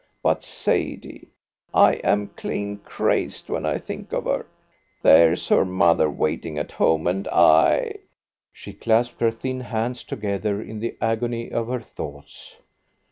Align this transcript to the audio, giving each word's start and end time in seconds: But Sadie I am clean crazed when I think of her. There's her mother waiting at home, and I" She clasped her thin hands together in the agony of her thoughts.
But 0.23 0.41
Sadie 0.41 1.27
I 1.75 1.93
am 2.03 2.29
clean 2.29 2.79
crazed 2.79 3.49
when 3.51 3.67
I 3.67 3.77
think 3.77 4.11
of 4.13 4.23
her. 4.25 4.47
There's 5.03 5.47
her 5.49 5.63
mother 5.63 6.09
waiting 6.09 6.57
at 6.57 6.71
home, 6.71 7.05
and 7.05 7.27
I" 7.27 7.97
She 8.51 8.73
clasped 8.73 9.21
her 9.21 9.29
thin 9.29 9.59
hands 9.59 10.03
together 10.03 10.59
in 10.59 10.79
the 10.79 10.97
agony 11.01 11.51
of 11.51 11.67
her 11.67 11.81
thoughts. 11.81 12.57